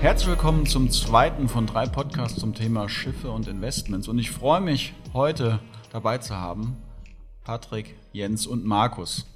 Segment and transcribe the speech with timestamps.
[0.00, 4.08] Herzlich willkommen zum zweiten von drei Podcasts zum Thema Schiffe und Investments.
[4.08, 5.60] Und ich freue mich, heute
[5.92, 6.78] dabei zu haben
[7.44, 9.26] Patrick, Jens und Markus.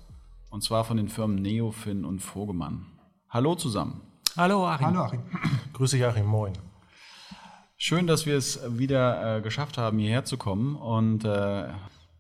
[0.49, 2.87] Und zwar von den Firmen Neofin und Vogemann.
[3.29, 4.01] Hallo zusammen.
[4.39, 4.87] Hallo Achim.
[4.87, 5.21] Hallo Achim.
[5.75, 6.55] Grüß dich Achim, moin.
[7.77, 10.77] Schön, dass wir es wieder äh, geschafft haben, hierher zu kommen.
[10.77, 11.69] Und äh,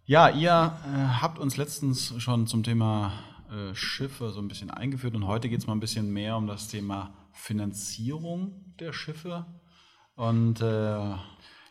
[0.04, 3.14] ja, ihr äh, habt uns letztens schon zum Thema
[3.50, 6.46] äh, Schiffe so ein bisschen eingeführt und heute geht es mal ein bisschen mehr um
[6.46, 9.44] das Thema Finanzierung der Schiffe.
[10.16, 11.14] Und äh,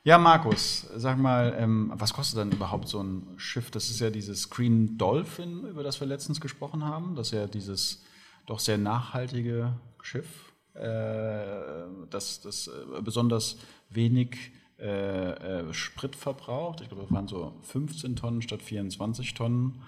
[0.06, 3.72] ja, Markus, sag mal, ähm, was kostet denn überhaupt so ein Schiff?
[3.72, 7.16] Das ist ja dieses Green Dolphin, über das wir letztens gesprochen haben.
[7.16, 8.04] Das ist ja dieses
[8.46, 13.58] doch sehr nachhaltige Schiff, äh, das, das äh, besonders
[13.90, 16.82] wenig äh, äh, Sprit verbraucht.
[16.82, 19.82] Ich glaube, das waren so 15 Tonnen statt 24 Tonnen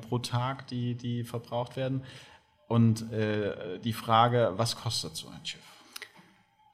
[0.00, 2.02] pro Tag, die, die verbraucht werden.
[2.68, 5.60] Und äh, die Frage, was kostet so ein Schiff?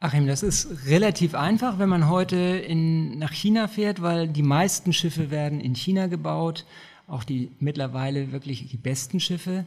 [0.01, 4.93] Achim, das ist relativ einfach, wenn man heute in, nach China fährt, weil die meisten
[4.93, 6.67] Schiffe werden in China gebaut,
[7.09, 9.65] auch die mittlerweile wirklich die besten Schiffe.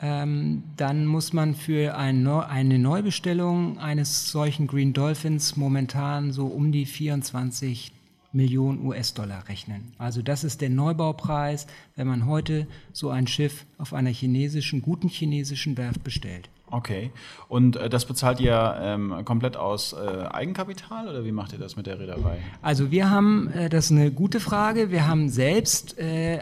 [0.00, 6.72] Ähm, dann muss man für ein eine Neubestellung eines solchen Green Dolphins momentan so um
[6.72, 7.92] die 24
[8.34, 9.92] Millionen US-Dollar rechnen.
[9.98, 15.08] Also das ist der Neubaupreis, wenn man heute so ein Schiff auf einer chinesischen, guten
[15.08, 16.48] chinesischen Werft bestellt.
[16.70, 17.12] Okay.
[17.48, 21.76] Und äh, das bezahlt ihr ähm, komplett aus äh, Eigenkapital oder wie macht ihr das
[21.76, 22.38] mit der Reederei?
[22.62, 26.40] Also wir haben, äh, das ist eine gute Frage, wir haben selbst äh,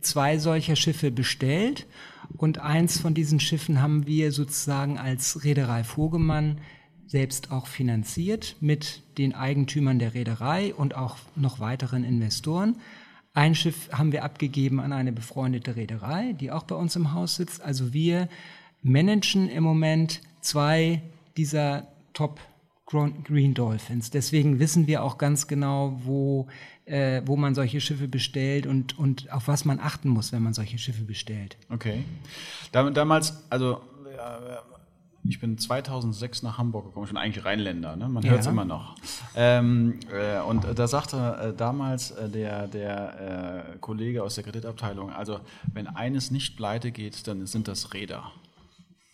[0.00, 1.86] zwei solcher Schiffe bestellt
[2.36, 6.58] und eins von diesen Schiffen haben wir sozusagen als Reederei Vogemann
[7.12, 12.76] selbst auch finanziert mit den Eigentümern der Reederei und auch noch weiteren Investoren.
[13.34, 17.36] Ein Schiff haben wir abgegeben an eine befreundete Reederei, die auch bei uns im Haus
[17.36, 17.60] sitzt.
[17.60, 18.30] Also wir
[18.82, 21.02] managen im Moment zwei
[21.36, 22.40] dieser Top
[22.86, 24.10] Green Dolphins.
[24.10, 26.46] Deswegen wissen wir auch ganz genau, wo,
[26.86, 30.54] äh, wo man solche Schiffe bestellt und, und auf was man achten muss, wenn man
[30.54, 31.58] solche Schiffe bestellt.
[31.68, 32.04] Okay.
[32.72, 33.82] Damals, also
[35.24, 38.08] ich bin 2006 nach Hamburg gekommen, schon eigentlich Rheinländer, ne?
[38.08, 38.96] man hört es immer noch.
[39.36, 45.10] Ähm, äh, und da sagte äh, damals äh, der, der äh, Kollege aus der Kreditabteilung,
[45.10, 45.40] also
[45.72, 48.32] wenn eines nicht pleite geht, dann sind das Räder.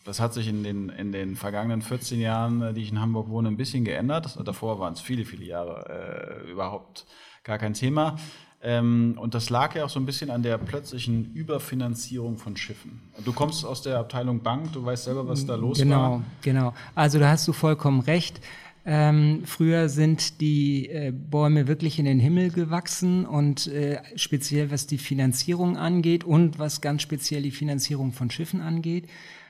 [0.05, 3.29] Das hat sich in den, in den vergangenen 14 Jahren, äh, die ich in Hamburg
[3.29, 4.39] wohne, ein bisschen geändert.
[4.43, 7.07] Davor waren es viele, viele Jahre äh, überhaupt
[7.45, 8.17] gar kein Thema.
[8.61, 13.01] Ähm, und das lag ja auch so ein bisschen an der plötzlichen Überfinanzierung von Schiffen.
[13.25, 16.23] Du kommst aus der Abteilung Bank, du weißt selber, was da los genau, war.
[16.43, 16.75] Genau, genau.
[16.97, 18.41] Also da hast du vollkommen recht.
[18.85, 24.87] Ähm, früher sind die äh, Bäume wirklich in den Himmel gewachsen und äh, speziell was
[24.87, 29.07] die Finanzierung angeht und was ganz speziell die Finanzierung von Schiffen angeht.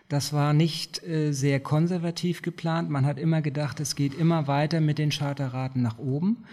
[0.08, 2.90] Das war nicht äh, sehr konservativ geplant.
[2.90, 6.44] Man hat immer gedacht, es geht immer weiter mit den Charterraten nach oben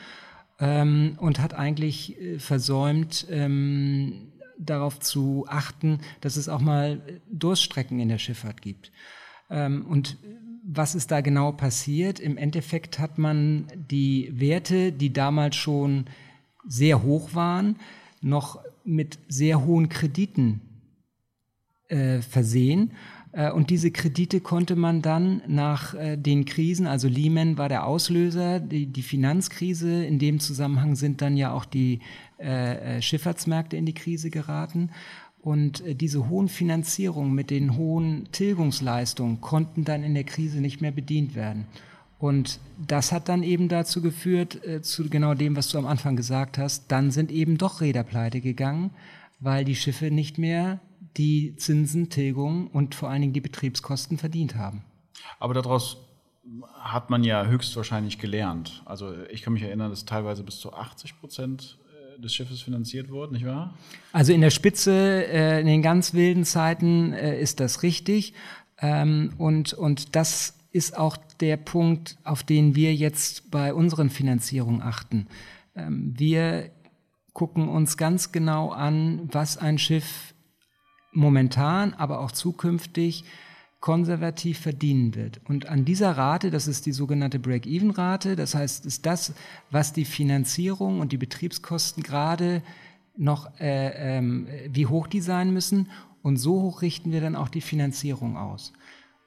[0.60, 8.00] ähm, und hat eigentlich äh, versäumt, ähm, darauf zu achten, dass es auch mal Durststrecken
[8.00, 8.92] in der Schifffahrt gibt.
[9.50, 10.18] Ähm, und
[10.64, 12.20] was ist da genau passiert?
[12.20, 16.06] Im Endeffekt hat man die Werte, die damals schon
[16.66, 17.76] sehr hoch waren,
[18.22, 20.62] noch mit sehr hohen Krediten
[21.88, 23.15] äh, versehen äh,
[23.52, 28.62] und diese Kredite konnte man dann nach äh, den Krisen, also Lehman war der Auslöser,
[28.62, 32.00] die, die Finanzkrise, in dem Zusammenhang sind dann ja auch die
[32.38, 34.90] äh, Schifffahrtsmärkte in die Krise geraten.
[35.42, 40.92] Und diese hohen Finanzierungen mit den hohen Tilgungsleistungen konnten dann in der Krise nicht mehr
[40.92, 41.68] bedient werden.
[42.18, 46.58] Und das hat dann eben dazu geführt, zu genau dem, was du am Anfang gesagt
[46.58, 48.90] hast, dann sind eben doch Räder pleite gegangen,
[49.40, 50.80] weil die Schiffe nicht mehr
[51.18, 54.84] die Zinsen, Tilgung und vor allen Dingen die Betriebskosten verdient haben.
[55.40, 55.98] Aber daraus
[56.80, 58.84] hat man ja höchstwahrscheinlich gelernt.
[58.86, 61.80] Also ich kann mich erinnern, dass teilweise bis zu 80 Prozent
[62.18, 63.74] äh, des Schiffes finanziert wurden, nicht wahr?
[64.12, 64.92] Also in der Spitze,
[65.28, 68.34] äh, in den ganz wilden Zeiten äh, ist das richtig.
[68.80, 74.82] Ähm, und, und das ist auch der Punkt, auf den wir jetzt bei unseren Finanzierungen
[74.82, 75.28] achten.
[75.76, 76.70] Ähm, wir
[77.34, 80.35] gucken uns ganz genau an, was ein Schiff
[81.16, 83.26] momentan, aber auch zukünftig
[83.80, 85.42] konservativ verdienen wird.
[85.46, 89.34] Und an dieser Rate, das ist die sogenannte Break-Even-Rate, das heißt, ist das,
[89.70, 92.64] was die Finanzierung und die Betriebskosten gerade
[93.16, 95.90] noch, äh, ähm, wie hoch die sein müssen.
[96.24, 98.74] Und so hoch richten wir dann auch die Finanzierung aus.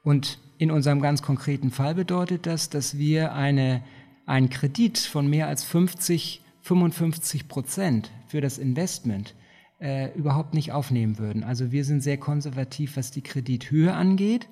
[0.02, 3.82] Und in unserem ganz konkreten Fall bedeutet das, dass wir eine,
[4.26, 9.34] einen Kredit von mehr als 50, 55 Prozent für das Investment
[9.80, 11.44] äh, überhaupt nicht aufnehmen würden.
[11.44, 14.48] Also wir sind sehr konservativ, was die Kredithöhe angeht.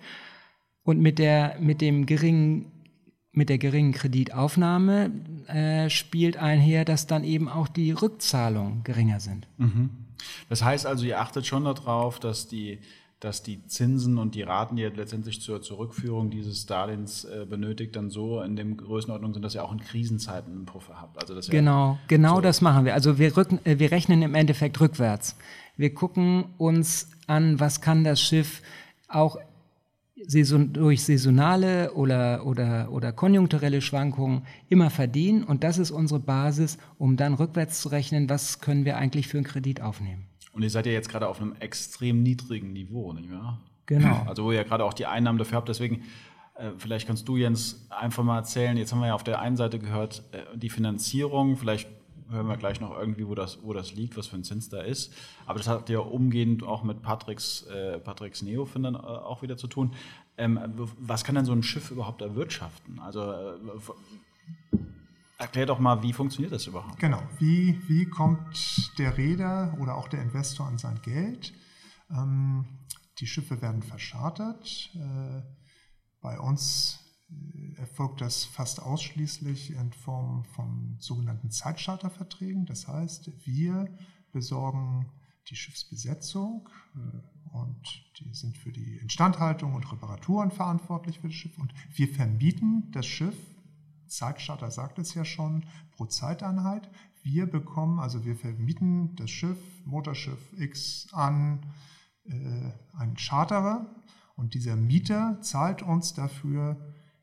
[0.83, 2.73] Und mit, der, mit dem geringen
[3.37, 5.11] mit der geringen Kreditaufnahme
[5.47, 9.47] äh, spielt einher, dass dann eben auch die Rückzahlungen geringer sind.
[9.59, 9.91] Mhm.
[10.49, 12.79] Das heißt also, ihr achtet schon darauf, dass die,
[13.21, 17.47] dass die Zinsen und die Raten, die ihr letztendlich zur, zur Rückführung dieses Darlehens äh,
[17.49, 21.19] benötigt, dann so in dem Größenordnung sind, dass ihr auch in Krisenzeiten einen Puffer habt.
[21.21, 22.93] Also dass genau, genau so das machen wir.
[22.93, 25.37] Also wir, rücken, äh, wir rechnen im Endeffekt rückwärts.
[25.79, 28.61] Wir gucken uns an, was kann das Schiff
[29.09, 29.39] auch
[30.27, 35.43] saison, durch saisonale oder, oder, oder konjunkturelle Schwankungen immer verdienen.
[35.43, 39.39] Und das ist unsere Basis, um dann rückwärts zu rechnen, was können wir eigentlich für
[39.39, 40.27] einen Kredit aufnehmen.
[40.57, 43.61] Und ihr seid ja jetzt gerade auf einem extrem niedrigen Niveau, nicht wahr?
[43.85, 44.25] Genau.
[44.27, 45.69] Also wo ihr gerade auch die Einnahmen dafür habt.
[45.69, 46.05] Deswegen,
[46.55, 49.59] äh, vielleicht kannst du, Jens, einfach mal erzählen, jetzt haben wir ja auf der einen
[49.59, 51.91] Seite gehört, äh, die Finanzierung, vielleicht
[52.31, 54.81] hören wir gleich noch irgendwie, wo das, wo das liegt, was für ein Zins da
[54.81, 55.13] ist.
[55.45, 59.67] Aber das hat ja umgehend auch mit Patricks, äh, Patricks Neofindern äh, auch wieder zu
[59.67, 59.93] tun.
[60.39, 60.59] Ähm,
[60.99, 62.99] was kann denn so ein Schiff überhaupt erwirtschaften?
[62.99, 63.55] Also äh,
[65.39, 66.99] erklär doch mal, wie funktioniert das überhaupt?
[66.99, 71.53] Genau, wie, wie kommt der Reeder oder auch der Investor an sein Geld?
[72.11, 72.67] Ähm,
[73.19, 74.91] die Schiffe werden verschartert.
[74.95, 75.43] Äh,
[76.21, 76.99] bei uns
[77.31, 82.67] äh, erfolgt das fast ausschließlich in Form von sogenannten Zeitcharterverträgen.
[82.67, 83.87] Das heißt, wir
[84.33, 85.11] besorgen
[85.49, 91.57] die Schiffsbesetzung äh, und die sind für die Instandhaltung und Reparaturen verantwortlich für das Schiff
[91.59, 93.37] und wir vermieten das Schiff,
[94.09, 96.91] Zeitcharter sagt es ja schon, pro Zeiteinheit.
[97.23, 101.61] Wir bekommen, also wir vermieten das Schiff, Motorschiff X an
[102.25, 103.87] äh, einen Charterer
[104.37, 106.77] und dieser Mieter zahlt uns dafür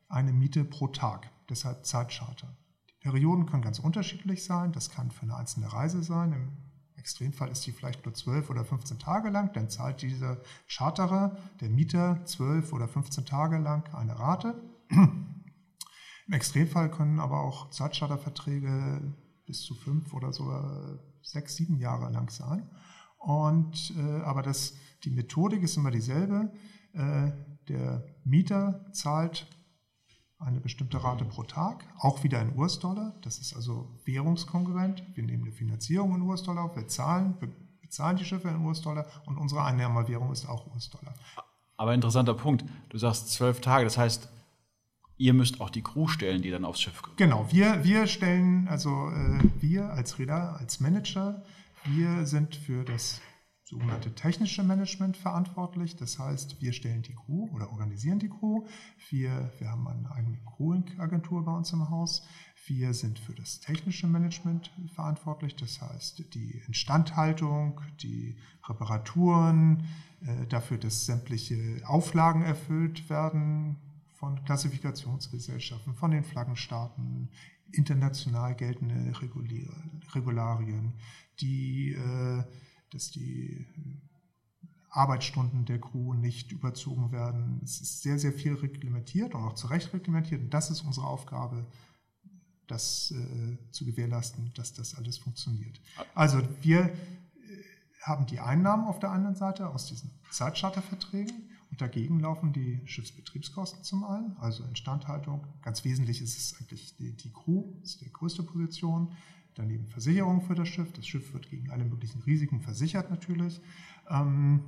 [0.08, 2.54] eine Miete pro Tag, deshalb Zeitcharter.
[2.90, 4.72] Die Perioden können ganz unterschiedlich sein.
[4.72, 6.32] Das kann für eine einzelne Reise sein.
[6.32, 6.52] Im
[6.96, 9.52] Extremfall ist die vielleicht nur 12 oder 15 Tage lang.
[9.52, 14.60] Dann zahlt dieser Charterer, der Mieter, 12 oder 15 Tage lang eine Rate.
[16.26, 19.14] Im Extremfall können aber auch Zeitcharterverträge
[19.46, 22.70] bis zu fünf oder sogar sechs, sieben Jahre lang sein.
[23.18, 24.74] Und, äh, aber das,
[25.04, 26.52] die Methodik ist immer dieselbe.
[26.92, 27.32] Äh,
[27.68, 29.46] der Mieter zahlt
[30.38, 33.14] eine bestimmte Rate pro Tag, auch wieder in US-Dollar.
[33.22, 35.02] Das ist also währungskonkurrent.
[35.14, 37.48] Wir nehmen eine Finanzierung in US-Dollar auf, wir zahlen, wir
[37.80, 41.14] bezahlen die Schiffe in US-Dollar und unsere Einnahmewährung ist auch US-Dollar.
[41.76, 42.64] Aber interessanter Punkt.
[42.90, 44.28] Du sagst zwölf Tage, das heißt,
[45.16, 47.16] ihr müsst auch die Crew stellen, die dann aufs Schiff kommt.
[47.16, 51.42] Genau, wir, wir stellen, also äh, wir als Reeder, als Manager,
[51.84, 53.20] wir sind für das
[53.64, 55.96] sogenannte technische Management verantwortlich.
[55.96, 58.66] Das heißt, wir stellen die Crew oder organisieren die Crew.
[59.08, 62.26] Wir, wir haben eine eigene Crewing-Agentur bei uns im Haus.
[62.66, 68.36] Wir sind für das technische Management verantwortlich, das heißt die Instandhaltung, die
[68.66, 69.84] Reparaturen,
[70.22, 73.76] äh, dafür, dass sämtliche Auflagen erfüllt werden
[74.14, 77.28] von Klassifikationsgesellschaften, von den Flaggenstaaten,
[77.72, 79.12] international geltende
[80.14, 80.94] Regularien,
[81.40, 82.44] die äh,
[82.94, 83.66] dass die
[84.88, 87.60] Arbeitsstunden der Crew nicht überzogen werden.
[87.64, 90.40] Es ist sehr, sehr viel reglementiert und auch zu Recht reglementiert.
[90.40, 91.66] Und das ist unsere Aufgabe,
[92.68, 95.80] das äh, zu gewährleisten, dass das alles funktioniert.
[96.14, 96.92] Also wir äh,
[98.02, 103.82] haben die Einnahmen auf der anderen Seite aus diesen Zeitcharterverträgen und dagegen laufen die Schiffsbetriebskosten
[103.82, 105.44] zum einen, also Instandhaltung.
[105.60, 109.10] Ganz wesentlich ist es eigentlich die, die Crew, ist die größte Position
[109.56, 110.92] daneben Versicherung für das Schiff.
[110.92, 113.60] Das Schiff wird gegen alle möglichen Risiken versichert natürlich.
[114.08, 114.62] Ähm,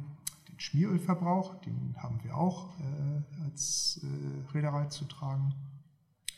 [0.49, 5.55] den Schmierölverbrauch, den haben wir auch äh, als äh, Reederei zu tragen.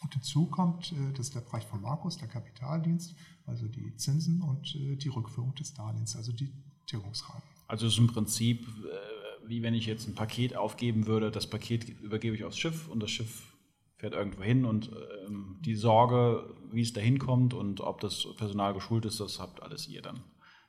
[0.02, 4.42] Und hinzu kommt, äh, das ist der Bereich von Markus, der Kapitaldienst, also die Zinsen
[4.42, 6.52] und äh, die Rückführung des Darlehens, also die
[6.84, 7.48] Tilgungsraten.
[7.68, 9.07] Also es ist im Prinzip, äh,
[9.48, 13.02] wie wenn ich jetzt ein Paket aufgeben würde, das Paket übergebe ich aufs Schiff und
[13.02, 13.56] das Schiff
[13.96, 14.90] fährt irgendwo hin und
[15.26, 19.62] ähm, die Sorge, wie es da hinkommt und ob das Personal geschult ist, das habt
[19.62, 20.20] alles ihr dann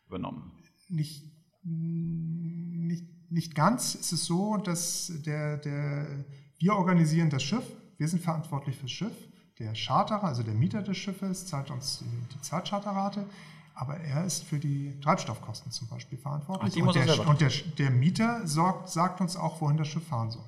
[0.07, 0.51] übernommen.
[0.89, 1.24] Nicht,
[1.63, 3.93] nicht, nicht ganz.
[3.93, 6.25] Es ist so, dass der, der,
[6.57, 7.65] wir organisieren das Schiff,
[7.98, 9.15] wir sind verantwortlich fürs Schiff.
[9.59, 13.25] Der Charterer, also der Mieter des Schiffes, zahlt uns die Zeitcharterrate
[13.79, 16.74] aber er ist für die Treibstoffkosten zum Beispiel verantwortlich.
[16.81, 20.31] Ach, und, der, und der, der, Mieter sorgt, sagt uns auch, wohin das Schiff fahren
[20.31, 20.43] soll.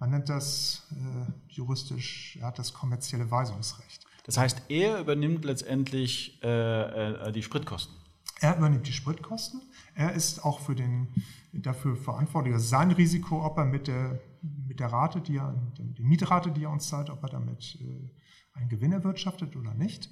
[0.00, 4.04] Man nennt das äh, juristisch, er hat das kommerzielle Weisungsrecht.
[4.24, 7.94] Das heißt, er übernimmt letztendlich äh, äh, die Spritkosten.
[8.40, 9.62] Er übernimmt die Spritkosten.
[9.94, 11.06] Er ist auch für den,
[11.52, 16.02] dafür verantwortlich, also sein Risiko, ob er mit der, mit der Rate, die er, die
[16.02, 20.10] Mietrate, die er uns zahlt, ob er damit äh, einen Gewinn erwirtschaftet oder nicht.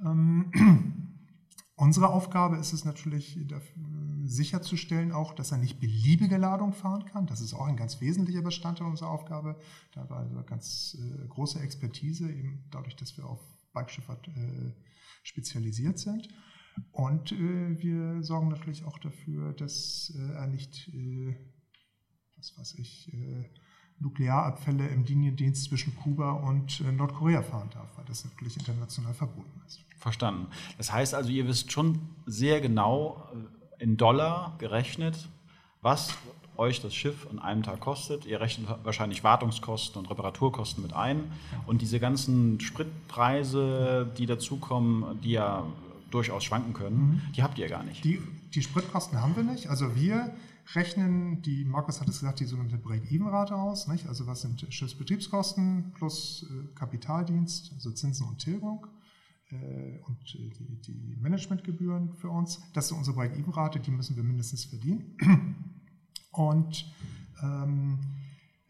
[0.00, 1.15] Ähm,
[1.78, 3.38] Unsere Aufgabe ist es natürlich
[4.24, 7.26] sicherzustellen, auch, dass er nicht beliebige Ladung fahren kann.
[7.26, 9.58] Das ist auch ein ganz wesentlicher Bestandteil unserer Aufgabe.
[9.92, 13.40] Da war also ganz äh, große Expertise, eben dadurch, dass wir auf
[13.74, 14.72] Bikeschifffahrt äh,
[15.22, 16.28] spezialisiert sind.
[16.92, 21.36] Und äh, wir sorgen natürlich auch dafür, dass äh, er nicht, äh,
[22.36, 23.50] was weiß ich, äh,
[24.00, 29.60] Nuklearabfälle im Liniendienst zwischen Kuba und äh, Nordkorea fahren darf, weil das natürlich international verboten
[29.66, 29.80] ist.
[29.96, 30.48] Verstanden.
[30.76, 33.28] Das heißt also, ihr wisst schon sehr genau
[33.78, 35.28] äh, in Dollar gerechnet,
[35.82, 36.16] was
[36.58, 38.26] euch das Schiff an einem Tag kostet.
[38.26, 41.24] Ihr rechnet wahrscheinlich Wartungskosten und Reparaturkosten mit ein.
[41.66, 45.66] Und diese ganzen Spritpreise, die dazukommen, die ja
[46.10, 47.32] durchaus schwanken können, mhm.
[47.34, 48.04] die habt ihr gar nicht.
[48.04, 48.22] Die,
[48.54, 49.68] die Spritkosten haben wir nicht.
[49.68, 50.34] Also wir
[50.74, 53.86] rechnen die, Markus hat es gesagt, die sogenannte Break-Even-Rate aus.
[53.88, 54.06] Nicht?
[54.08, 58.86] Also was sind Schiffsbetriebskosten plus äh, Kapitaldienst, also Zinsen und Tilgung
[59.50, 62.60] äh, und äh, die, die, Managementgebühren für uns.
[62.72, 65.16] Das ist unsere Break-Even-Rate, die müssen wir mindestens verdienen.
[66.32, 66.92] Und
[67.42, 67.98] ähm,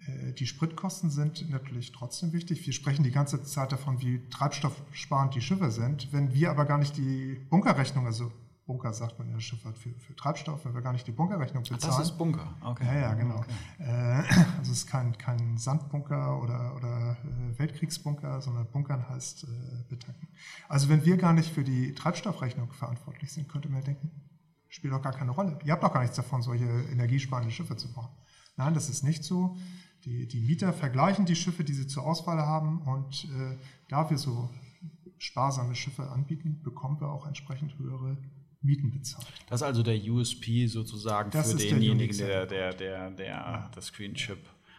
[0.06, 2.64] äh, die Spritkosten sind natürlich trotzdem wichtig.
[2.64, 6.12] Wir sprechen die ganze Zeit davon, wie treibstoffsparend die Schiffe sind.
[6.12, 8.30] Wenn wir aber gar nicht die Bunkerrechnung, also
[8.66, 11.62] Bunker sagt man in der Schifffahrt für, für Treibstoff, wenn wir gar nicht die Bunkerrechnung
[11.62, 11.80] bezahlen.
[11.84, 12.84] Ach, das ist Bunker, okay.
[12.84, 13.36] Ja, ja, genau.
[13.36, 13.52] Okay.
[13.78, 14.24] Äh,
[14.58, 20.28] also es ist kein, kein Sandbunker oder, oder äh, Weltkriegsbunker, sondern Bunkern heißt äh, betanken.
[20.68, 24.10] Also wenn wir gar nicht für die Treibstoffrechnung verantwortlich sind, könnte man denken,
[24.68, 25.58] spielt doch gar keine Rolle.
[25.64, 28.10] Ihr habt doch gar nichts davon, solche energiesparende Schiffe zu bauen.
[28.56, 29.56] Nein, das ist nicht so.
[30.04, 33.58] Die, die Mieter vergleichen die Schiffe, die sie zur Auswahl haben und äh,
[33.88, 34.50] da wir so
[35.18, 38.18] sparsame Schiffe anbieten, bekommen wir auch entsprechend höhere
[38.66, 39.26] Mieten bezahlt.
[39.48, 43.70] Das ist also der USP sozusagen das für denjenigen, der, der, der, der ja.
[43.74, 44.38] das Green Chip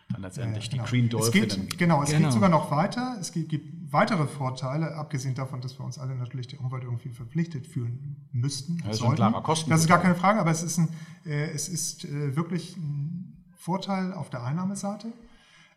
[0.09, 0.83] dann letztendlich ja, genau.
[0.83, 1.43] die Green Dolphin.
[1.43, 2.27] Es geht, genau, es genau.
[2.27, 3.17] geht sogar noch weiter.
[3.19, 7.09] Es gibt, gibt, weitere Vorteile, abgesehen davon, dass wir uns alle natürlich der Umwelt irgendwie
[7.09, 8.81] verpflichtet fühlen müssten.
[8.85, 9.69] Das ist ein klarer Kosten.
[9.69, 10.89] Das ist gar keine Frage, aber es ist, ein,
[11.25, 15.07] äh, es ist äh, wirklich ein Vorteil auf der Einnahmeseite.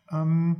[0.09, 0.57] Ähm,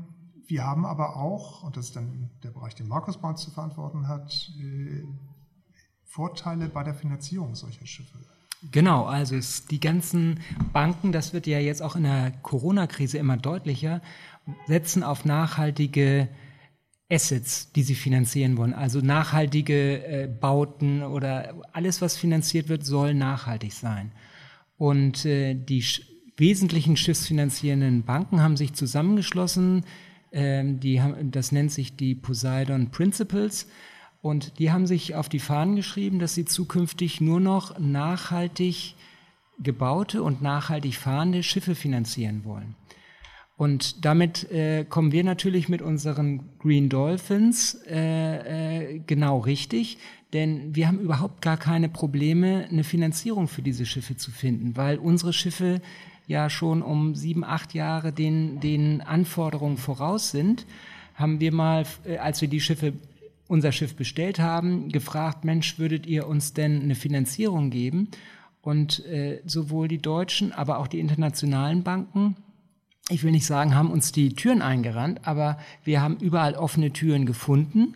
[0.47, 3.51] wir haben aber auch, und das ist dann der Bereich, den Markus bei uns zu
[3.51, 5.03] verantworten hat, äh,
[6.11, 8.17] Vorteile bei der Finanzierung solcher Schiffe?
[8.69, 9.39] Genau, also
[9.69, 10.41] die ganzen
[10.73, 14.01] Banken, das wird ja jetzt auch in der Corona-Krise immer deutlicher,
[14.67, 16.27] setzen auf nachhaltige
[17.09, 18.73] Assets, die sie finanzieren wollen.
[18.73, 24.11] Also nachhaltige äh, Bauten oder alles, was finanziert wird, soll nachhaltig sein.
[24.77, 26.01] Und äh, die sch
[26.35, 29.85] wesentlichen schiffsfinanzierenden Banken haben sich zusammengeschlossen.
[30.31, 33.67] Ähm, die haben, das nennt sich die Poseidon Principles.
[34.21, 38.95] Und die haben sich auf die Fahnen geschrieben, dass sie zukünftig nur noch nachhaltig
[39.59, 42.75] gebaute und nachhaltig fahrende Schiffe finanzieren wollen.
[43.57, 49.97] Und damit äh, kommen wir natürlich mit unseren Green Dolphins äh, äh, genau richtig,
[50.33, 54.97] denn wir haben überhaupt gar keine Probleme, eine Finanzierung für diese Schiffe zu finden, weil
[54.97, 55.81] unsere Schiffe
[56.25, 60.65] ja schon um sieben, acht Jahre den, den Anforderungen voraus sind
[61.13, 62.93] haben wir mal, äh, als wir die Schiffe
[63.51, 68.07] unser Schiff bestellt haben, gefragt, Mensch, würdet ihr uns denn eine Finanzierung geben?
[68.61, 72.37] Und äh, sowohl die deutschen, aber auch die internationalen Banken,
[73.09, 77.25] ich will nicht sagen, haben uns die Türen eingerannt, aber wir haben überall offene Türen
[77.25, 77.95] gefunden.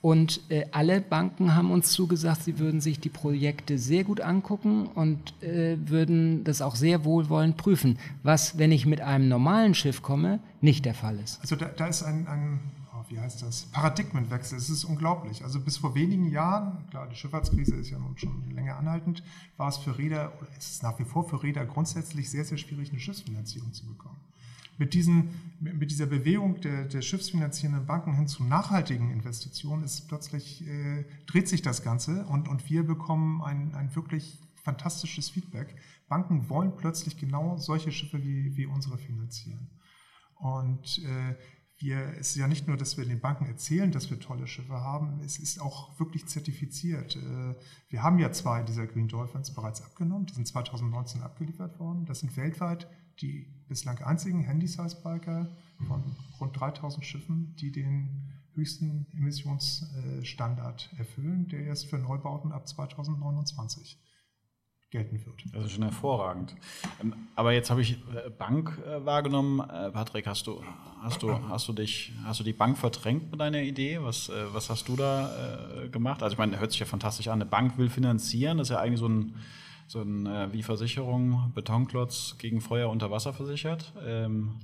[0.00, 4.86] Und äh, alle Banken haben uns zugesagt, sie würden sich die Projekte sehr gut angucken
[4.86, 10.00] und äh, würden das auch sehr wohlwollend prüfen, was, wenn ich mit einem normalen Schiff
[10.00, 11.40] komme, nicht der Fall ist.
[11.42, 12.60] Also da, da ist ein, ein
[13.08, 14.58] wie heißt das, Paradigmenwechsel.
[14.58, 15.44] Es ist unglaublich.
[15.44, 19.22] Also bis vor wenigen Jahren, klar, die Schifffahrtskrise ist ja nun schon länger anhaltend,
[19.56, 22.58] war es für Räder, oder ist es nach wie vor für Räder grundsätzlich sehr, sehr
[22.58, 24.18] schwierig, eine Schiffsfinanzierung zu bekommen.
[24.76, 25.30] Mit, diesen,
[25.60, 31.48] mit dieser Bewegung der, der schiffsfinanzierenden Banken hin zu nachhaltigen Investitionen ist plötzlich, äh, dreht
[31.48, 35.76] sich das Ganze und, und wir bekommen ein, ein wirklich fantastisches Feedback.
[36.08, 39.70] Banken wollen plötzlich genau solche Schiffe wie, wie unsere finanzieren.
[40.36, 41.36] Und äh,
[41.78, 44.74] wir, es ist ja nicht nur, dass wir den Banken erzählen, dass wir tolle Schiffe
[44.74, 47.16] haben, es ist auch wirklich zertifiziert.
[47.16, 47.54] Äh,
[47.88, 52.06] wir haben ja zwei dieser Green Dolphins bereits abgenommen, die sind 2019 abgeliefert worden.
[52.06, 52.88] Das sind weltweit
[53.20, 55.48] die bislang einzigen Handysize-Biker
[55.86, 64.00] von rund 3000 Schiffen, die den höchsten Emissionsstandard erfüllen, der erst für Neubauten ab 2029
[64.94, 65.34] gelten wird.
[65.52, 66.54] Das ist schon hervorragend.
[67.02, 69.58] Ähm, aber jetzt habe ich äh, Bank äh, wahrgenommen.
[69.58, 70.62] Äh, Patrick, hast du,
[71.02, 73.98] hast du, hast du dich, hast du die Bank verdrängt mit deiner Idee?
[74.00, 75.30] Was, was hast du da
[75.90, 76.22] gemacht?
[76.22, 77.34] Also ich meine, hört sich ja fantastisch an.
[77.34, 79.34] Eine Bank will finanzieren, das ist ja eigentlich so ein,
[79.88, 83.92] so ein wie Versicherung, Betonklotz gegen Feuer unter Wasser versichert.
[84.06, 84.54] Ähm,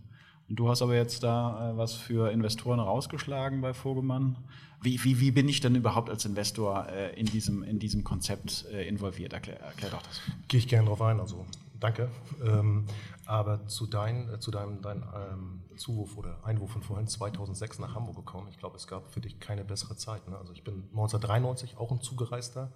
[0.53, 4.37] Du hast aber jetzt da äh, was für Investoren rausgeschlagen bei Vogelmann.
[4.83, 8.67] Wie, wie, wie bin ich denn überhaupt als Investor äh, in, diesem, in diesem Konzept
[8.73, 9.33] äh, involviert?
[9.33, 10.21] Erklär, erklär doch das.
[10.49, 11.47] Gehe ich gerne drauf ein, also
[11.79, 12.11] danke.
[12.45, 12.87] Ähm,
[13.27, 17.95] aber zu, dein, äh, zu deinem dein, ähm, Zuwurf oder Einwurf von vorhin 2006 nach
[17.95, 18.49] Hamburg gekommen.
[18.51, 20.27] Ich glaube, es gab für dich keine bessere Zeit.
[20.29, 20.37] Ne?
[20.37, 22.73] Also ich bin 1993 auch ein Zugereister,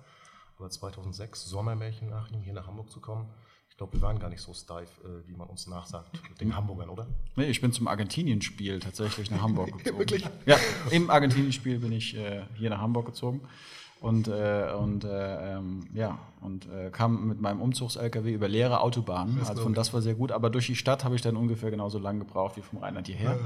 [0.59, 3.27] aber 2006 Sommermärchen nach ihm hier nach Hamburg zu kommen
[3.75, 6.09] ich glaube, wir waren gar nicht so steif, äh, wie man uns nachsagt,
[6.41, 7.09] den Hamburgern, oder?
[7.35, 9.99] Nee, ich bin zum Argentinien-Spiel tatsächlich nach Hamburg gezogen.
[9.99, 10.25] Wirklich?
[10.47, 10.57] Ja,
[10.93, 13.41] im Argentinien-Spiel bin ich äh, hier nach Hamburg gezogen
[14.01, 19.41] und, äh, und äh, ähm, ja, und äh, kam mit meinem Umzugs-LKW über leere Autobahnen.
[19.45, 21.99] Also von das war sehr gut, aber durch die Stadt habe ich dann ungefähr genauso
[21.99, 23.41] lange gebraucht wie vom Rheinland hierher,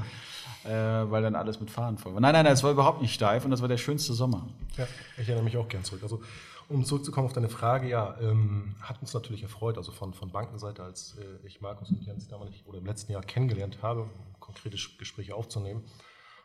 [0.63, 1.01] ja.
[1.01, 2.21] äh, weil dann alles mit Fahren voll war.
[2.21, 4.47] Nein, nein, nein, es war überhaupt nicht steif und das war der schönste Sommer.
[4.77, 4.85] Ja,
[5.17, 6.03] ich erinnere mich auch gern zurück.
[6.03, 6.21] Also
[6.69, 10.83] um zurückzukommen auf deine Frage, ja, ähm, hat uns natürlich erfreut, also von, von Bankenseite,
[10.83, 14.77] als äh, ich Markus und Jens damals oder im letzten Jahr kennengelernt habe, um konkrete
[14.77, 15.83] Gespräche aufzunehmen,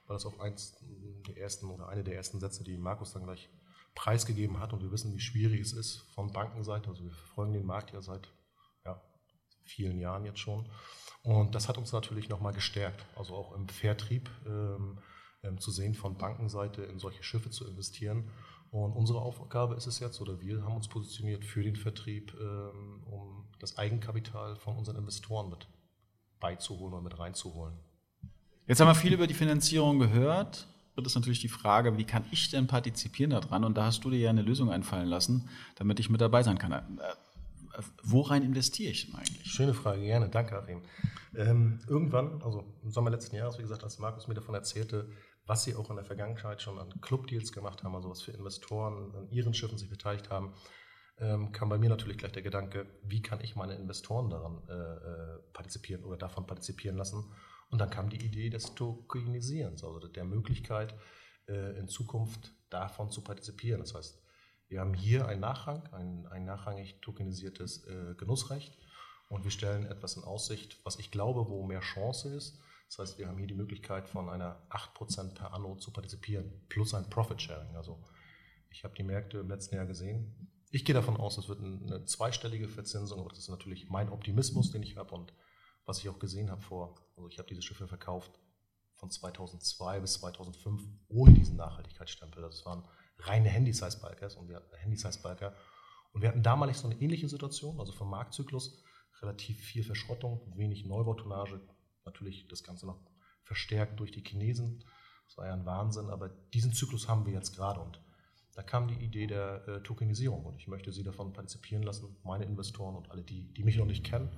[0.06, 0.76] war das auch eins
[1.28, 3.50] der ersten oder eine der ersten Sätze, die Markus dann gleich
[3.94, 4.72] preisgegeben hat.
[4.72, 6.88] Und wir wissen, wie schwierig es ist von Bankenseite.
[6.88, 8.28] Also wir verfolgen den Markt ja seit
[8.84, 9.00] ja,
[9.64, 10.68] vielen Jahren jetzt schon.
[11.22, 14.98] Und das hat uns natürlich nochmal gestärkt, also auch im Vertrieb ähm,
[15.42, 18.30] ähm, zu sehen, von Bankenseite in solche Schiffe zu investieren
[18.74, 23.04] und unsere Aufgabe ist es jetzt, oder wir haben uns positioniert für den Vertrieb, ähm,
[23.04, 25.68] um das Eigenkapital von unseren Investoren mit
[26.40, 27.78] beizuholen oder mit reinzuholen.
[28.66, 30.66] Jetzt haben wir viel über die Finanzierung gehört.
[30.96, 33.62] Wird es natürlich die Frage, wie kann ich denn partizipieren daran?
[33.62, 36.58] Und da hast du dir ja eine Lösung einfallen lassen, damit ich mit dabei sein
[36.58, 36.72] kann.
[36.72, 39.52] Äh, worein investiere ich denn eigentlich?
[39.52, 40.28] Schöne Frage, gerne.
[40.28, 40.82] Danke, Achim.
[41.36, 45.08] Ähm, irgendwann, also im Sommer letzten Jahres, wie gesagt, als Markus mir davon erzählte,
[45.46, 49.14] was sie auch in der Vergangenheit schon an Clubdeals gemacht haben, also was für Investoren
[49.14, 50.54] an ihren Schiffen sich beteiligt haben,
[51.18, 54.72] ähm, kam bei mir natürlich gleich der Gedanke, wie kann ich meine Investoren daran äh,
[54.72, 57.32] äh, partizipieren oder davon partizipieren lassen.
[57.70, 60.94] Und dann kam die Idee des Tokenisierens, also der Möglichkeit,
[61.46, 63.80] äh, in Zukunft davon zu partizipieren.
[63.80, 64.22] Das heißt,
[64.68, 68.76] wir haben hier einen Nachrang, ein, ein nachrangig tokenisiertes äh, Genussrecht
[69.28, 73.18] und wir stellen etwas in Aussicht, was ich glaube, wo mehr Chance ist das heißt,
[73.18, 77.42] wir haben hier die Möglichkeit von einer 8% per Anno zu partizipieren, plus ein Profit
[77.42, 77.74] Sharing.
[77.76, 78.02] Also
[78.70, 80.50] ich habe die Märkte im letzten Jahr gesehen.
[80.70, 84.70] Ich gehe davon aus, es wird eine zweistellige Verzinsung, aber das ist natürlich mein Optimismus,
[84.70, 85.32] den ich habe und
[85.86, 88.38] was ich auch gesehen habe vor, also ich habe diese Schiffe verkauft
[88.94, 92.42] von 2002 bis 2005 ohne diesen Nachhaltigkeitsstempel.
[92.42, 95.54] Das waren reine Handy-Size-Balkers und wir hatten Handy-Size-Balker
[96.12, 98.82] und wir hatten damalig so eine ähnliche Situation, also vom Marktzyklus
[99.20, 101.60] relativ viel Verschrottung, wenig Neubautonnage,
[102.04, 103.00] natürlich das Ganze noch
[103.42, 104.84] verstärkt durch die Chinesen.
[105.26, 108.00] Das war ja ein Wahnsinn, aber diesen Zyklus haben wir jetzt gerade und
[108.54, 112.16] da kam die Idee der äh, Tokenisierung und ich möchte Sie davon partizipieren lassen.
[112.22, 114.30] Meine Investoren und alle, die, die mich noch nicht kennen,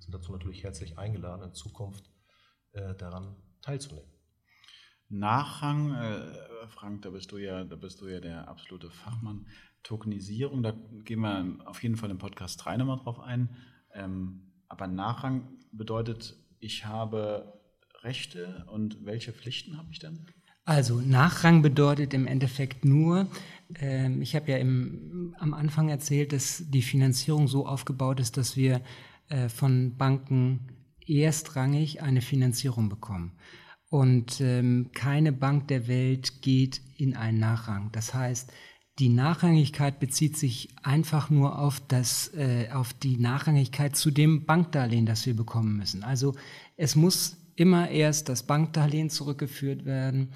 [0.00, 2.10] sind dazu natürlich herzlich eingeladen, in Zukunft
[2.72, 4.10] äh, daran teilzunehmen.
[5.08, 9.46] Nachrang, äh, Frank, da bist du ja, da bist du ja der absolute Fachmann.
[9.84, 10.72] Tokenisierung, da
[11.04, 13.56] gehen wir auf jeden Fall im Podcast 3 nochmal drauf ein.
[13.92, 17.60] Ähm, aber Nachrang bedeutet ich habe
[18.02, 20.26] Rechte und welche Pflichten habe ich dann?
[20.64, 23.28] Also Nachrang bedeutet im Endeffekt nur,
[23.78, 28.56] äh, ich habe ja im, am Anfang erzählt, dass die Finanzierung so aufgebaut ist, dass
[28.56, 28.80] wir
[29.28, 30.68] äh, von Banken
[31.06, 33.32] erstrangig eine Finanzierung bekommen.
[33.90, 37.92] Und ähm, keine Bank der Welt geht in einen Nachrang.
[37.92, 38.50] Das heißt,
[38.98, 45.06] die Nachrangigkeit bezieht sich einfach nur auf, das, äh, auf die Nachrangigkeit zu dem Bankdarlehen,
[45.06, 46.04] das wir bekommen müssen.
[46.04, 46.34] Also
[46.76, 50.30] es muss immer erst das Bankdarlehen zurückgeführt werden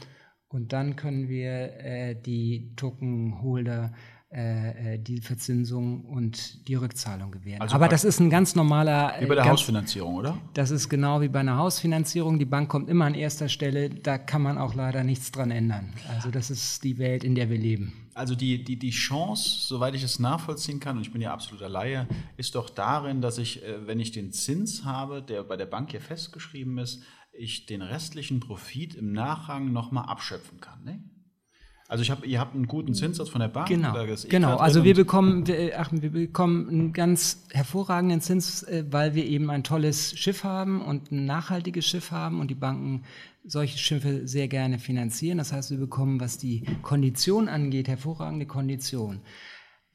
[0.48, 3.92] und dann können wir äh, die Tokenholder
[4.30, 7.62] äh, äh, die Verzinsung und die Rückzahlung gewähren.
[7.62, 9.14] Also Aber das ist ein ganz normaler.
[9.20, 10.36] Wie bei der ganz, Hausfinanzierung, oder?
[10.52, 12.38] Das ist genau wie bei einer Hausfinanzierung.
[12.38, 13.88] Die Bank kommt immer an erster Stelle.
[13.88, 15.94] Da kann man auch leider nichts dran ändern.
[16.14, 18.10] Also das ist die Welt, in der wir leben.
[18.12, 21.70] Also die, die, die Chance, soweit ich es nachvollziehen kann, und ich bin ja absoluter
[21.70, 25.64] Laie, ist doch darin, dass ich, äh, wenn ich den Zins habe, der bei der
[25.64, 30.84] Bank hier festgeschrieben ist, ich den restlichen Profit im Nachrang nochmal abschöpfen kann.
[30.84, 31.02] Ne?
[31.90, 33.68] Also ich hab, ihr habt einen guten Zinssatz von der Bank.
[33.68, 33.94] Genau,
[34.28, 34.56] genau.
[34.58, 39.48] Also wir bekommen, wir, ach, wir bekommen einen ganz hervorragenden Zins, äh, weil wir eben
[39.48, 43.04] ein tolles Schiff haben und ein nachhaltiges Schiff haben und die Banken
[43.42, 45.38] solche Schiffe sehr gerne finanzieren.
[45.38, 49.20] Das heißt, wir bekommen, was die Kondition angeht, hervorragende Kondition.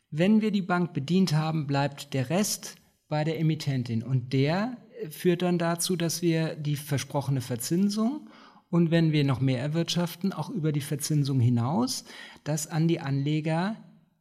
[0.10, 2.76] Wenn wir die Bank bedient haben, bleibt der Rest
[3.08, 4.78] bei der Emittentin und der
[5.12, 8.30] führt dann dazu, dass wir die versprochene Verzinsung
[8.74, 12.06] und wenn wir noch mehr erwirtschaften, auch über die Verzinsung hinaus,
[12.44, 13.76] das an die Anleger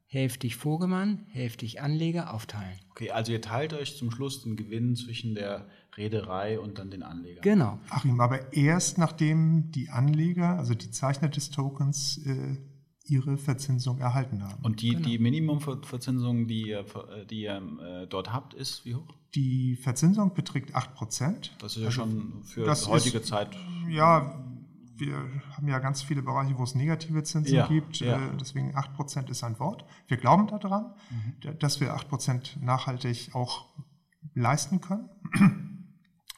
[0.05, 2.79] hälftig Vogemann, hälftig Anleger aufteilen.
[2.91, 7.03] Okay, also ihr teilt euch zum Schluss den Gewinn zwischen der Reederei und dann den
[7.03, 7.41] Anlegern.
[7.41, 7.79] Genau.
[7.89, 12.59] Achim, aber erst nachdem die Anleger, also die Zeichner des Tokens, äh,
[13.07, 14.63] ihre Verzinsung erhalten haben.
[14.65, 16.85] Und die, die Minimumverzinsung, die ihr,
[17.31, 19.15] die ihr äh, dort habt, ist wie hoch?
[19.35, 21.51] Die Verzinsung beträgt 8%.
[21.59, 23.57] Das ist ja schon für das heutige ist- Zeit.
[23.89, 24.39] Ja,
[24.97, 25.17] wir
[25.57, 27.97] haben ja ganz viele Bereiche, wo es negative Zinsen Ja, gibt.
[28.01, 28.17] ja.
[28.19, 29.85] Äh, Deswegen 8% ist ein Wort.
[30.07, 31.59] Wir glauben daran, Mhm.
[31.59, 33.67] dass wir 8% nachhaltig auch
[34.35, 35.09] leisten können.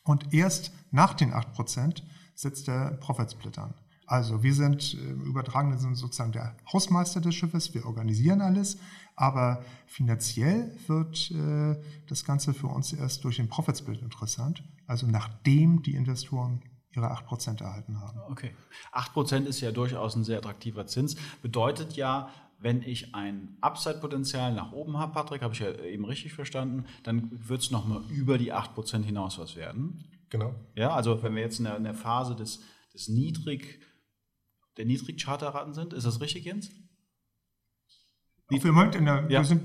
[0.04, 2.02] Und erst nach den 8%
[2.34, 3.74] setzt der Profit Split an.
[4.06, 8.78] Also wir sind äh, im übertragenen Sinne sozusagen der Hausmeister des Schiffes, wir organisieren alles,
[9.16, 15.06] aber finanziell wird äh, das Ganze für uns erst durch den Profit Split interessant, also
[15.06, 16.62] nachdem die Investoren
[16.96, 18.20] ihre 8% erhalten haben.
[18.30, 18.52] Okay.
[18.92, 21.16] 8% ist ja durchaus ein sehr attraktiver Zins.
[21.42, 26.32] Bedeutet ja, wenn ich ein Upside-Potenzial nach oben habe, Patrick, habe ich ja eben richtig
[26.32, 30.04] verstanden, dann wird es nochmal über die 8% hinaus was werden.
[30.30, 30.54] Genau.
[30.74, 32.60] Ja, also wenn wir jetzt in der, in der Phase des,
[32.92, 33.80] des Niedrig,
[34.76, 36.70] der Niedrigcharterraten sind, ist das richtig, Jens?
[38.52, 39.40] Auch wir, Moment in der, Ja.
[39.40, 39.62] wir sind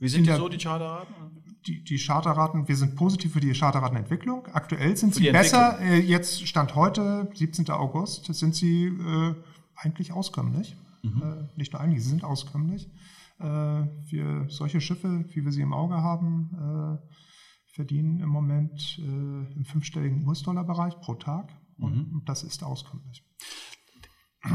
[0.00, 1.14] Wie sind In die der- so, die Charterraten?
[1.66, 4.46] die, die Charterraten, wir sind positiv für die Charterratenentwicklung.
[4.48, 5.78] Aktuell sind Für sie besser.
[5.80, 7.70] Äh, jetzt Stand heute, 17.
[7.70, 9.34] August, sind sie äh,
[9.76, 10.76] eigentlich auskömmlich.
[11.02, 11.22] Mhm.
[11.22, 12.90] Äh, nicht nur eigentlich, sie sind auskömmlich.
[13.38, 16.50] Äh, wir, solche Schiffe, wie wir sie im Auge haben,
[17.00, 19.02] äh, verdienen im Moment äh,
[19.54, 21.50] im fünfstelligen US-Dollar-Bereich pro Tag.
[21.78, 22.14] Und, Mhm.
[22.16, 23.24] und das ist auskömmlich.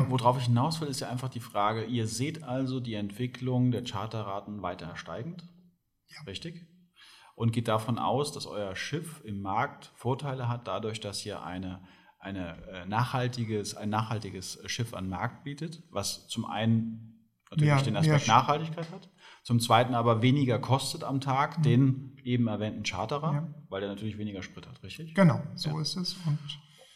[0.07, 3.83] Worauf ich hinaus will, ist ja einfach die Frage, ihr seht also die Entwicklung der
[3.83, 5.43] Charterraten weiter steigend,
[6.27, 6.67] richtig?
[7.35, 11.81] Und geht davon aus, dass euer Schiff im Markt Vorteile hat, dadurch, dass ihr eine,
[12.19, 17.81] eine, äh, nachhaltiges, ein nachhaltiges Schiff an den Markt bietet, was zum einen natürlich Ja,
[17.81, 19.09] den ja, Aspekt sch- Nachhaltigkeit hat,
[19.43, 23.37] zum zweiten aber weniger kostet am Tag den eben erwähnten Charterer, Mhm.
[23.37, 23.53] Ja.
[23.69, 25.15] weil der natürlich weniger Sprit hat, richtig?
[25.15, 26.13] Genau, so ist es.
[26.27, 26.37] Und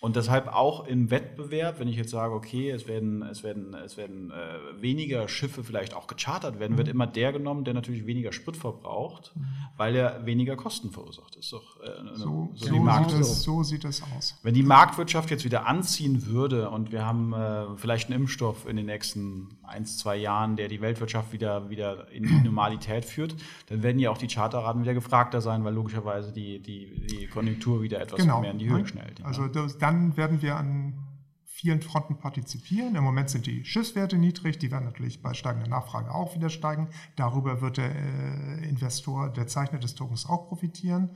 [0.04, 3.96] Und deshalb auch im Wettbewerb, wenn ich jetzt sage, okay, es werden, es werden, es
[3.96, 8.34] werden äh, weniger Schiffe vielleicht auch gechartert werden, wird immer der genommen, der natürlich weniger
[8.34, 9.34] Sprit verbraucht,
[9.78, 11.38] weil er weniger Kosten verursacht.
[11.38, 14.38] Das ist doch äh, eine, so, so so, sieht es, so sieht es aus.
[14.44, 18.76] Wenn die Marktwirtschaft jetzt wieder anziehen würde und wir haben äh, vielleicht einen Impfstoff in
[18.76, 23.38] den nächsten ein, zwei Jahren, der die Weltwirtschaft wieder, wieder in die Normalität führt,
[23.70, 27.82] dann werden ja auch die Charterraten wieder gefragter sein, weil logischerweise die, die, die Konjunktur
[27.82, 28.42] wieder etwas genau.
[28.42, 28.88] mehr in die Höhe ne?
[28.88, 29.20] schnellt.
[29.20, 29.26] ja.
[29.26, 31.04] Also das, dann werden wir an
[31.46, 32.96] vielen Fronten partizipieren.
[32.96, 36.90] Im Moment sind die Schiffswerte niedrig, die werden natürlich bei steigender Nachfrage auch wieder steigen.
[37.16, 41.12] Darüber wird der äh, Investor, der Zeichner des Tokens auch profitieren.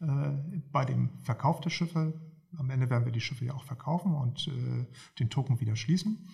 [0.00, 0.30] Äh,
[0.72, 2.18] bei dem Verkauf der Schiffe,
[2.56, 4.86] am Ende werden wir die Schiffe ja auch verkaufen und äh,
[5.18, 6.28] den Token wieder schließen.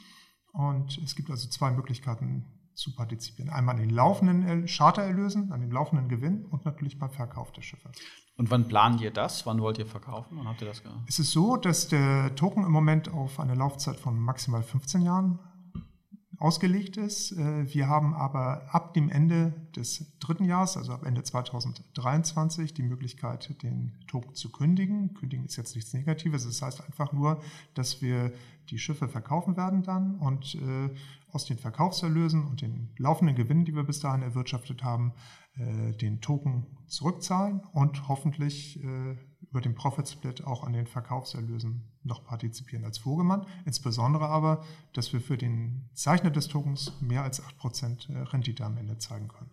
[0.53, 3.51] Und es gibt also zwei Möglichkeiten zu partizipieren.
[3.51, 7.63] Einmal an den laufenden Er- Chartererlösen, an dem laufenden Gewinn und natürlich beim Verkauf der
[7.63, 7.91] Schiffe.
[8.37, 9.45] Und wann plant ihr das?
[9.45, 10.39] Wann wollt ihr verkaufen?
[10.39, 11.01] Wann habt ihr das gemacht?
[11.07, 15.39] Es ist so, dass der Token im Moment auf eine Laufzeit von maximal 15 Jahren
[16.39, 17.33] ausgelegt ist.
[17.33, 22.83] Äh, Wir haben aber ab dem Ende des dritten Jahres, also ab Ende 2023, die
[22.83, 25.13] Möglichkeit, den Token zu kündigen.
[25.15, 26.45] Kündigen ist jetzt nichts Negatives.
[26.45, 27.43] Das heißt einfach nur,
[27.75, 28.33] dass wir
[28.71, 30.91] die Schiffe verkaufen werden dann und äh,
[31.33, 35.13] aus den Verkaufserlösen und den laufenden Gewinnen, die wir bis dahin erwirtschaftet haben,
[35.55, 39.17] äh, den Token zurückzahlen und hoffentlich äh,
[39.51, 43.47] über den Profit Split auch an den Verkaufserlösen noch partizipieren als Vogemann.
[43.65, 48.99] Insbesondere aber, dass wir für den Zeichner des Tokens mehr als 8% Rendite am Ende
[48.99, 49.51] zeigen können.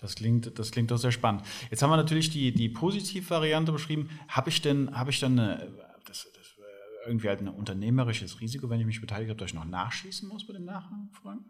[0.00, 1.42] Das klingt, das klingt doch sehr spannend.
[1.70, 4.08] Jetzt haben wir natürlich die, die Positivvariante beschrieben.
[4.28, 5.70] Habe ich denn, habe ich dann eine,
[6.06, 6.39] das, äh,
[7.06, 10.46] irgendwie halt ein unternehmerisches Risiko, wenn ich mich beteiligt habe, dass ich noch nachschießen muss
[10.46, 11.42] bei dem Nachrang, Frank?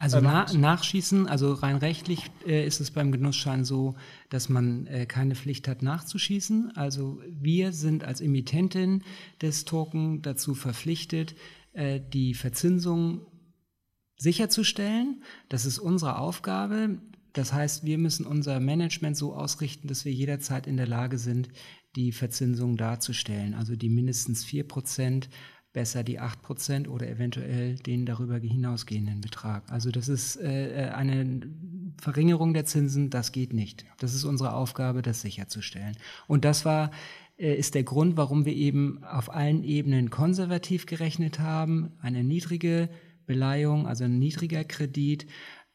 [0.00, 3.96] Also Äh, na, nachschießen, also rein rechtlich äh, ist es beim Genussschein so,
[4.30, 6.74] dass man äh, keine Pflicht hat nachzuschießen.
[6.74, 9.04] Also wir sind als Emittentin
[9.42, 11.34] des Token dazu verpflichtet,
[11.74, 13.26] äh, die Verzinsung
[14.16, 15.22] sicherzustellen.
[15.50, 16.98] Das ist unsere Aufgabe.
[17.34, 21.48] Das heißt, wir müssen unser Management so ausrichten, dass wir jederzeit in der Lage sind,
[21.96, 23.54] die Verzinsung darzustellen.
[23.54, 25.28] Also die mindestens 4 Prozent,
[25.72, 29.70] besser die 8 Prozent oder eventuell den darüber hinausgehenden Betrag.
[29.70, 31.42] Also das ist äh, eine
[32.00, 33.84] Verringerung der Zinsen, das geht nicht.
[33.98, 35.96] Das ist unsere Aufgabe, das sicherzustellen.
[36.26, 36.90] Und das war
[37.40, 42.88] äh, ist der Grund, warum wir eben auf allen Ebenen konservativ gerechnet haben, eine niedrige
[43.26, 45.26] Beleihung, also ein niedriger Kredit.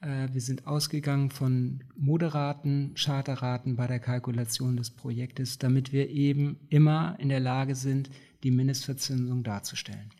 [0.06, 6.60] Äh, Wir sind ausgegangen von moderaten Charterraten bei der Kalkulation des Projektes, damit wir eben
[6.70, 8.10] immer in der Lage sind,
[8.44, 10.12] die Mindestverzinsung darzustellen.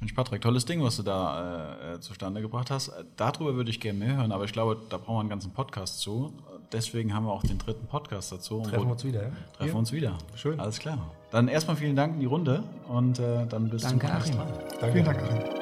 [0.00, 2.92] Mensch, Patrick, tolles Ding, was du da äh, zustande gebracht hast.
[3.16, 6.00] Darüber würde ich gerne mehr hören, aber ich glaube, da brauchen wir einen ganzen Podcast
[6.00, 6.34] zu.
[6.72, 8.60] Deswegen haben wir auch den dritten Podcast dazu.
[8.62, 9.32] Treffen wir uns wieder, ja?
[9.56, 10.18] Treffen wir uns wieder.
[10.34, 10.60] Schön.
[10.60, 11.14] Alles klar.
[11.30, 14.36] Dann erstmal vielen Dank in die Runde und äh, dann bis Danke, zum nächsten.
[14.36, 14.52] Mal.
[14.80, 14.92] Danke.
[14.92, 15.55] Vielen Dank, Achim.